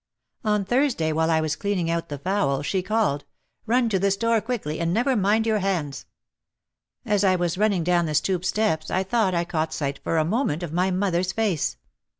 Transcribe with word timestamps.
One 0.41 0.65
Thursday, 0.65 1.11
while 1.11 1.29
I 1.29 1.41
was 1.41 1.55
cleaning 1.55 1.91
out 1.91 2.09
the 2.09 2.17
fowl, 2.17 2.63
she 2.63 2.81
called: 2.81 3.23
"Run 3.67 3.87
to 3.89 3.99
the 3.99 4.09
store 4.09 4.41
quickly 4.41 4.79
and 4.79 4.91
never 4.91 5.15
mind 5.15 5.45
your 5.45 5.59
hands." 5.59 6.07
As 7.05 7.23
I 7.23 7.35
was 7.35 7.55
running 7.59 7.83
down 7.83 8.07
the 8.07 8.15
stoop 8.15 8.43
steps 8.43 8.89
I 8.89 9.03
thought 9.03 9.35
I 9.35 9.43
caught 9.45 9.75
sight 9.75 9.99
for 10.03 10.17
a 10.17 10.25
moment 10.25 10.63
of 10.63 10.73
my 10.73 10.89
mother's 10.89 11.31
face. 11.33 11.77